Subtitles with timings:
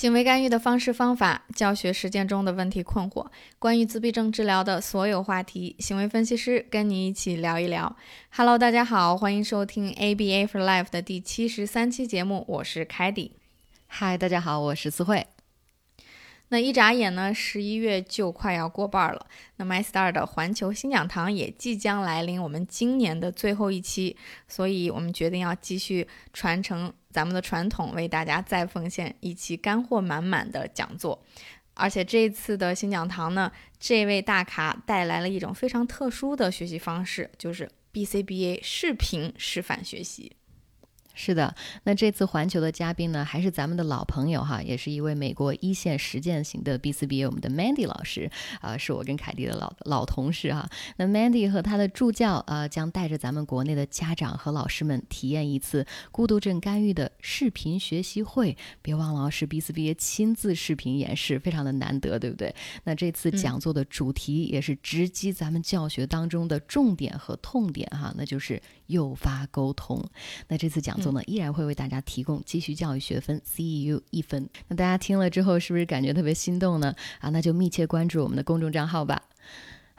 [0.00, 3.26] 行为干预的方式方法、教学实践中的问题困惑，
[3.58, 7.94] 关于自闭症治疗的所有话题，行为分析师跟你一起聊一聊。
[8.30, 13.32] Hello，大家好，欢迎收听 ABA for Life 的第七十三期节目，我是凯迪。
[13.88, 15.26] 嗨，大家好，我是思慧。
[16.48, 19.26] 那一眨眼呢，十一月就快要过半了。
[19.56, 24.16] 那 MyStar 的环球新讲堂也即将来临，我们今年的最后一期，
[24.48, 31.22] 所以我们决定要继续传承咱们的传统，为大家再奉献一期干货满满的讲座。
[31.74, 40.32] 而且这次的新讲堂呢，这位大咖带来了一种非常特殊的学习方式，就是 BCBA 视频示范学习。
[41.12, 50.68] 是的，那这次环球的嘉宾呢，还是咱们的老朋友哈，也是一位美国一线实践型的 BCBA，我们的 Mandy 老师啊，是我跟凯蒂的老老同事哈。
[50.96, 58.56] 那 Mandy 和他的助教呃，将带着咱们国内的家长和老师们体验一次孤独症干预的视频学习会。
[58.80, 62.54] 别忘了是 BCBA 亲自视频演示，非常的难得，对不对？
[62.84, 68.60] 那这次讲座的主题也是直击咱们教学当中的重点和痛点哈，那就是
[68.90, 70.04] 诱发沟通。
[70.48, 71.22] 那这次讲座呢。
[71.26, 74.48] 依然会为大家提供继续教育学分 CEU 一分。
[74.68, 76.94] 那大家听了之后，是不是感觉特别心动呢？
[77.20, 79.22] 啊，那就密切关注我们的公众账号吧。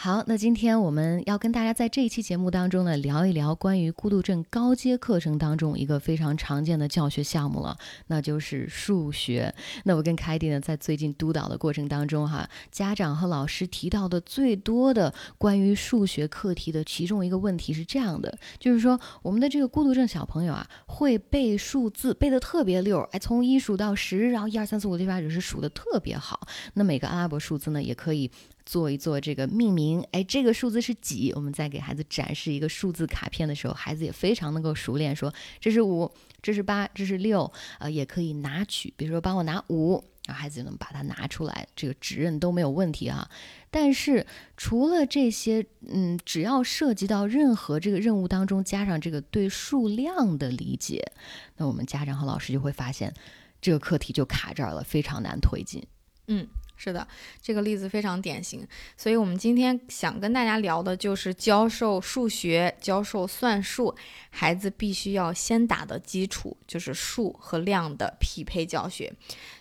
[0.00, 9.52] 好，那今天我们要跟大家在这一期节目当中呢，聊一聊关于孤独症高阶课程当中一个非常常见的教学项目了，那就是数学。
[9.82, 26.46] 那我跟凯蒂呢，在最近督导的过程当中，哈，家长和老师提到的最多的关于数学课题的其中一个问题是这样的，就是说我们的这个孤独症小朋友啊，会背数字，背得特别溜，哎，从一数到十，然后一二三四五六七八九十数得特别好。
[26.74, 28.30] 那每个阿拉伯数字呢，也可以。
[28.68, 31.32] 做一做这个命名，哎，这个数字是几？
[31.32, 43.30] 我们在给孩子展示一个数字卡片的时候，孩子也非常能够熟练，说这是五，这是八，这是六，呃，也可以拿取，比如说帮我拿五，然后孩子就能把它拿出来，这个指认都没有问题啊。
[43.70, 44.26] 但是
[44.58, 51.10] 除了这些，嗯，只要涉及到任何这个任务当中加上这个对数量的理解，
[51.56, 53.14] 那我们家长和老师就会发现
[53.62, 55.82] 这个课题就卡这儿了，非常难推进。
[56.26, 56.46] 嗯。
[56.80, 57.06] 是的，
[57.42, 58.64] 这个例子非常典型，
[58.96, 63.92] 所以我们今天想跟大家聊的就是教授数学、教授算术，
[64.30, 69.12] 孩子必须要先打的基础就是数和量的匹配教学，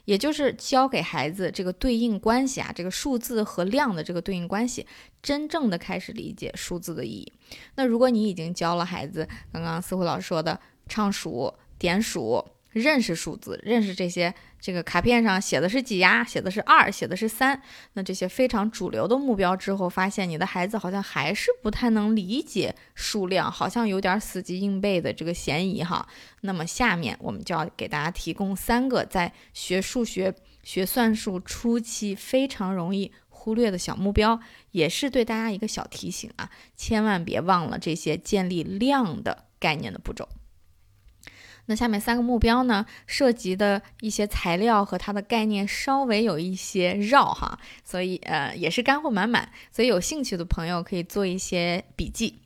[0.05, 4.85] 也就是教给孩子这个对应关系啊，这个数字和量的这个对应关系，
[5.23, 7.33] 真正的开始理解数字的意义。
[7.73, 12.45] 那如果你已经教了孩子，刚刚思慧老师说的唱数、点数。
[12.71, 16.23] 认识数字，认识这些，这个卡片上写的是几呀？
[16.23, 17.59] 写的是二，写的是三。
[17.93, 26.07] 那这些非常主流的目标之后，发现你的孩子好像还是不太能理解数量，好像有点死记硬背的这个嫌疑哈。
[26.41, 34.39] 那么下面我们就要给大家提供三个在学数学、学算术初期非常容易忽略的小目标，
[34.71, 40.27] 也是对大家一个小提醒啊，千万别忘了这些建立量的概念的步骤。
[41.69, 52.39] 那下面三个目标呢，涉及的一些材料和它的概念稍微有一些绕哈，所以呃也是干货满满，所以有兴趣的朋友可以做一些笔记。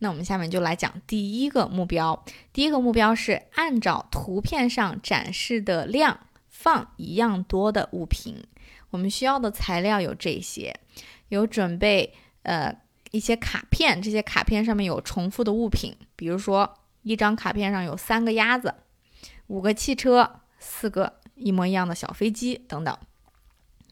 [0.00, 6.18] 那我们下面就来讲第一个目标，第一个目标是按照图片上展示的量
[6.48, 8.44] 放一样多的物品。
[8.90, 10.74] 我们需要的材料有这些，
[11.28, 12.12] 有准备
[12.42, 12.76] 呃
[13.12, 16.74] 一些卡片，这些卡片上面有重复的物品，比如说。
[17.04, 18.74] 一张卡片上有三个鸭子，
[19.46, 22.98] 五个汽车，四个一模一样的小飞机等等。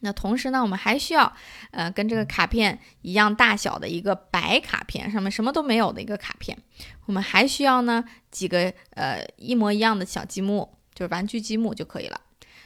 [0.01, 1.33] 那同时呢，我们还需要，
[1.71, 6.59] 呃，跟这个卡片一样大小的一个白卡片，上面什么都没有的一个卡片。
[7.07, 12.21] 我们还需要呢几个呃一模一样的小积木，就是玩具积木就可以了。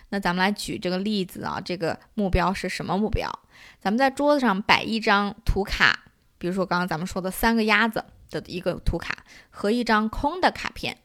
[0.09, 3.31] 那咱们来举这个例子啊，这个目标是什么目标？
[3.81, 6.05] 咱们在桌子上摆一张图卡，
[6.39, 8.05] 比如说刚刚咱们说的三个鸭子。
[8.31, 10.99] 的一个图卡和一张空的卡片，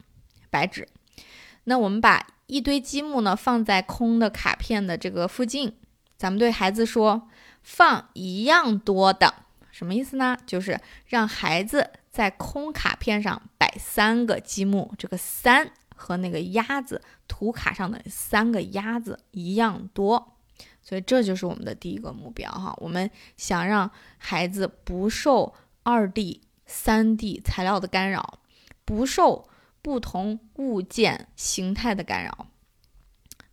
[0.50, 0.88] 白纸。
[1.66, 5.76] 那我们把一堆积木呢放在空的卡片的这个附近，
[6.18, 7.30] 咱们对孩子说
[7.62, 9.34] 放一样多的，
[9.72, 10.36] 什么意思呢？
[10.46, 20.36] 就是让孩子在空卡片上摆三个积木，这个三和那个鸭子图卡上的三个鸭子一样多。
[20.82, 25.54] 所以这就是我们的第一个目标哈，我们想让孩子不受
[25.84, 26.42] 二 D。
[26.72, 28.40] 三 D 材料的干扰，
[28.86, 29.50] 不受
[29.82, 32.48] 不同物件形态的干扰，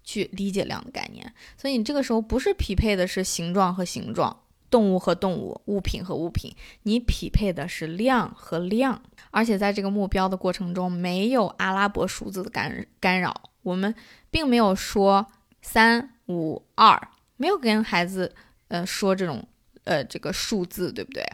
[0.05, 1.35] 去理解量的概念。
[1.57, 6.55] 所以你这个时候不是匹配的是形状和形状，动物和动物，物品和物品，
[6.85, 9.03] 你匹配的是量和量。
[9.31, 13.51] 而且在这个目标的过程中，没有阿拉伯数字的干干扰。
[13.63, 13.95] 我们
[14.31, 15.27] 并没有说
[15.61, 18.35] 三五二，没有跟孩子
[18.69, 19.47] 呃说这种
[19.85, 21.27] 呃这个数字，对不对？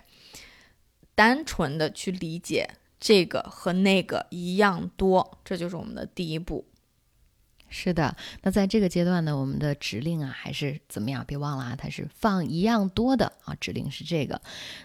[1.15, 2.69] 单纯的去理解
[2.99, 6.65] 这个和那个一样多，这就是我们的第一步。
[7.77, 11.25] 是的，那在这个阶段呢，我们的指令啊还是怎么样？
[11.27, 14.41] 别忘了啊，它是放一样多的啊，指令是这个。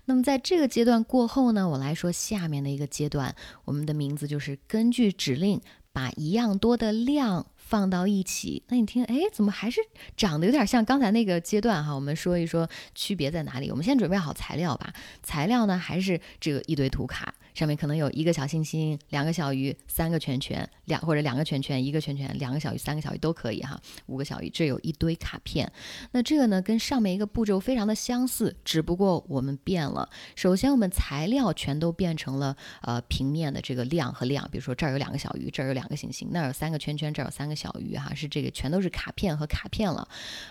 [0.05, 3.35] 那么在这个阶段过后呢，我来说下面的一个阶段，
[3.65, 5.61] 我们的名字就是根据指令
[5.91, 8.63] 把一样多的量放到一起。
[8.69, 9.79] 那你听，哎，怎么还是
[10.17, 11.93] 长得有点像刚才那个阶段哈？
[11.93, 13.69] 我们说一说区别在哪里。
[13.69, 17.31] 我们先准备好材料吧，材料呢还是这个一堆图卡。
[17.59, 23.77] 上面可能有一个小星星，两个小鱼，三个圈圈，两或者两个圈圈，一个圈圈，两个小鱼，三个小鱼都可以哈。
[24.05, 25.69] 五个小鱼，这有一堆卡片。
[26.11, 30.09] 那这个呢，跟上面一个步骤非常的相似，只不过我们变了。
[30.37, 40.07] 首先，我们材料全都变成了呃平面的这个量和量，比如说这儿有两个小鱼，这儿有两个星星，那儿有三个圈圈，这儿有三个小鱼哈，是这个全都是卡片和卡片了。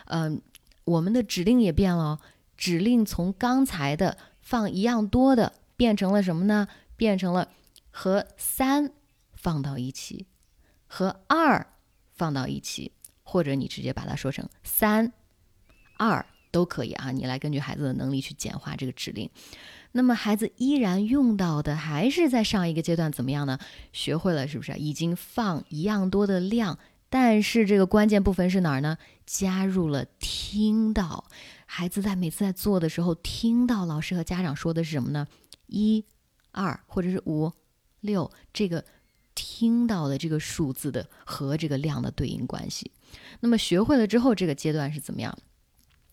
[0.09, 0.39] 嗯，
[0.85, 2.19] 我们的指令也变了，
[2.59, 6.69] 指令从刚才的放一样多的变成了什么呢？
[6.99, 7.49] 变成了
[7.91, 8.91] 和三
[9.33, 10.27] 放到一起，
[10.87, 11.67] 和二
[12.15, 12.93] 放到一起，
[13.23, 15.13] 或者你直接把它说成三
[15.97, 17.13] 二都可以啊。
[17.13, 19.31] 你来根据孩子的能力去简化这个指令。
[19.93, 23.59] 那么孩子依然用到的还是在上一个阶段怎么样呢？
[23.93, 24.73] 学会了是不是？
[24.73, 26.79] 已经放一样多的量，
[27.09, 28.99] 但是这个关键部分是哪儿呢？
[29.25, 31.25] 加入了听到。
[31.65, 35.29] 孩子在每次在做的时候，听到老师和家长说的是什么呢？
[35.69, 36.05] 一。
[36.53, 37.53] 二或者是五、
[38.01, 38.85] 六，这个
[39.35, 42.91] 听到的这个数字的和这个量的对应关系。
[43.41, 45.37] 那么学会了之后，这个阶段是怎么样？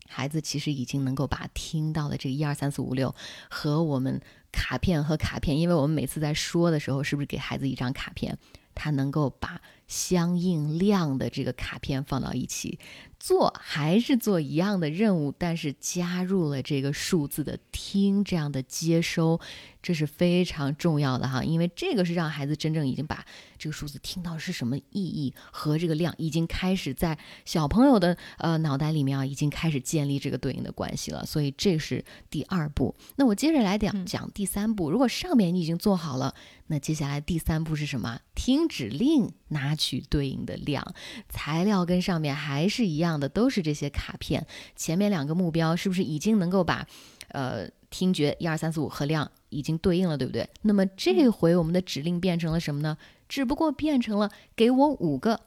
[0.08, 3.12] 孩子其实已经能够把听到的这个一二三四五六
[3.50, 4.20] 和我们
[4.52, 8.38] 卡片和卡片，因为我们每次在说的时候，是不是给孩子一张卡片？
[8.72, 12.78] 他能够把相应量的这个卡片放到一起。
[13.26, 19.40] 做还是做一样的任务，但是加入了这个数字的听这样的接收，
[19.82, 23.26] 这是非常重要的哈，因为这个是让孩子真正已经把
[23.58, 31.26] 这个数字听到是什么意义和这个量已经开始在小朋友的呃脑袋里面啊，已经开始建立这个对应的关系了。
[31.26, 32.94] 所以这是第二步。
[33.16, 34.88] 那我接着来讲讲第三步。
[34.88, 36.32] 如果上面你已经做好了，
[36.68, 38.20] 那接下来第三步是什么？
[38.36, 40.94] 听指令，拿取对应的量，
[41.28, 43.15] 材料跟上面还是一样。
[43.16, 44.46] 样的都是这些卡片，
[44.76, 46.86] 前面两个目标是不是已经能够把，
[47.28, 50.48] 呃，听觉一二三四五和量已经对应了，对不对？
[50.62, 52.98] 那么这回我们的指令变成了什么呢？
[53.26, 55.40] 只不过变成了给我五个，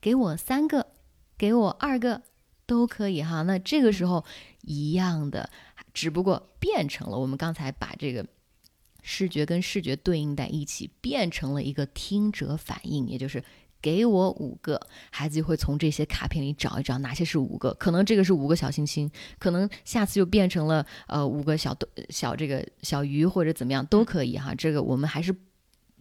[0.00, 0.86] 给我三个，
[1.36, 2.22] 给我二个
[2.66, 3.42] 都可以哈。
[3.42, 4.24] 那这个时候
[4.62, 5.50] 一样的，
[5.92, 8.26] 只不过变成了我们刚才把这个
[9.02, 13.44] 视觉跟视觉对应在一起，变成了一个听者反应，也就是。
[13.82, 14.80] 给我五个，
[15.10, 21.76] 孩子就会从这些卡片里找一找哪些是五个，可能这个是五个小星星，可能下次就变成了呃五个小
[22.08, 24.54] 小这个小鱼或者怎么样都可以哈。
[24.54, 25.34] 这个我们还是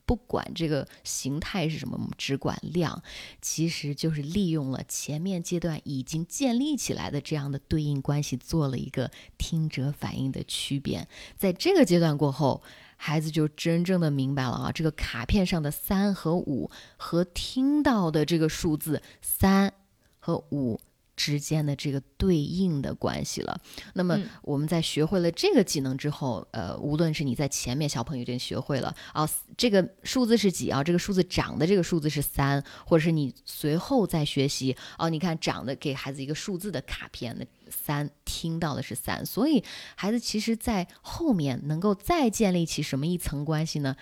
[0.05, 3.01] 不管这个形态是什么，我们只管量，
[3.41, 11.07] 其实就是利用了前面阶段已经建立起来的这样的对应关系，做了一个听者反应的区别。
[11.37, 12.61] 在这个阶段过后。
[13.01, 19.73] 孩子就真正的明白了啊，这个卡片上的三和五和听到的这个数字三
[20.19, 20.77] 和五。
[21.19, 23.59] 之间的这个对应的关系了。
[23.93, 30.81] 那么我们在学会了这个技能之后，呃，无论是你在前面小朋友已经学会了啊，这个数字是几啊？
[30.81, 39.61] 这个数字长的这个数字是三，或者是你随后再学习哦，你看长的给孩子一个数字的卡片，那三听到的是三，所以
[39.95, 43.97] 孩子其实在后面能够再建立起什么一层关系呢？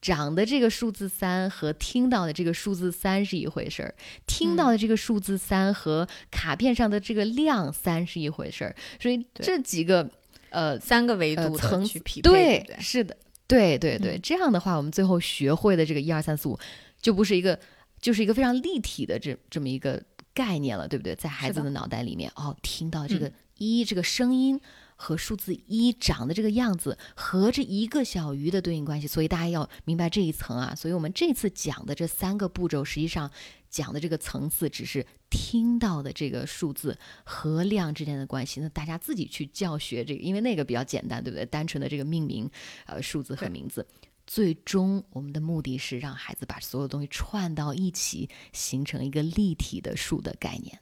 [0.00, 3.94] 长的这个数字三和听到的这个数字三是一回事儿，
[4.26, 10.08] 听到的这个数字三和卡片上的这个量三是一回事儿，所以这几个
[10.50, 16.58] 呃三个维度层去匹配，对，是的，对对对，这样的话，我们最后学会的这个一二三四五
[17.00, 17.58] 就不是一个，
[18.00, 20.00] 就是一个非常立体的这这么一个
[20.32, 21.14] 概念了，对不对？
[21.16, 24.60] 在孩子的脑袋里面，哦，听到这个一这个声音。
[25.00, 30.74] 和数字一长的这个样子和这一个小鱼的对应关系，所以大家要明白这一层啊。
[30.74, 33.30] 所以我们这次讲的这三个步骤，实际上
[33.70, 38.60] 讲的这个层次只是听到的这个数字和量之间的关系。
[38.60, 41.46] 那大家自己去教学这个，因为那个比较简单，对不对？
[41.46, 42.50] 单纯的这个命名，
[42.86, 43.86] 呃，数字和名字。
[44.26, 50.80] 最终我们的目的是让孩子把所有东西串到一起，形成一个立体的数的概念。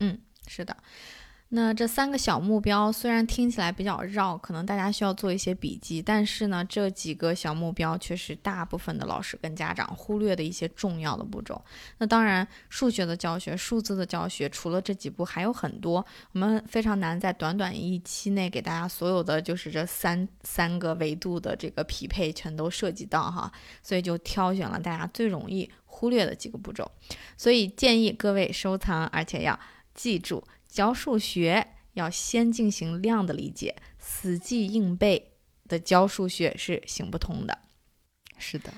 [0.00, 0.74] 嗯，是的。
[1.50, 11.64] 那这三个小目标虽然听起来比较绕，可能大家需要做一些笔记，但是呢，这几个小目标却是大部分的老师跟家长忽略的一些重要的步骤。
[11.98, 23.50] 那当然，数学的教学、数字的教学，除了这几步还有很多，我们非常难在短短一期内给大家所有的就是这三三个维度的这个匹配全都涉及到哈，
[23.84, 26.90] 所以就挑选了大家最容易忽略的几个步骤。
[27.36, 29.56] 所以建议各位收藏，而且要
[29.94, 30.42] 记住。
[30.76, 35.32] 教数学要先进行量的理解，死记硬背
[35.66, 37.60] 的教数学是行不通的。
[38.36, 38.70] 是的，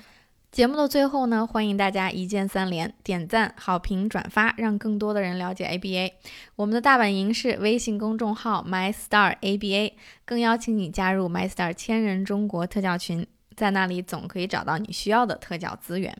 [0.49, 6.13] 节目的最后呢，欢迎大家一键三连，点赞、好评、转发，让更多的人了解 ABA。
[6.55, 13.27] 我们的大本营是微信公众号 MyStar ABA，更邀请你加入 MyStar 千人中国特教群，
[13.57, 16.17] 在那里总可以找到你需要的特教资源。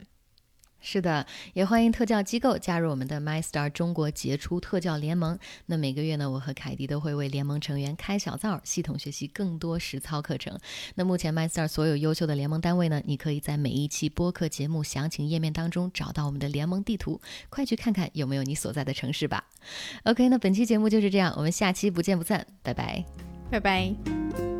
[0.81, 5.37] 是的，也欢迎特教机构加入我们的 MyStar 中国杰出特教联盟。
[5.65, 10.57] 那每个月呢，我和凯迪都会为联盟成员开小灶，系统学习更多实操课程。
[10.95, 17.19] 那目前 MyStar 所有优秀的联盟单位呢，你可以在每一期播客节目详情页面当中找到我们的联盟地图，
[17.49, 19.43] 快去看看有没有你所在的城市吧。
[20.03, 23.03] OK，那本期节目就是这样，我们下期不见不散，拜拜，
[23.51, 24.58] 拜拜。